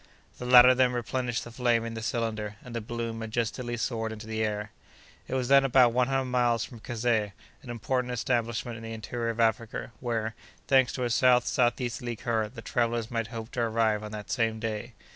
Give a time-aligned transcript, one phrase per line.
[0.39, 4.25] The latter then replenished the flame in the cylinder, and the balloon majestically soared into
[4.25, 4.71] the air.
[5.27, 9.29] It was then about one hundred miles from Kazeh, an important establishment in the interior
[9.29, 10.33] of Africa, where,
[10.67, 14.59] thanks to a south southeasterly current, the travellers might hope to arrive on that same
[14.59, 14.93] day.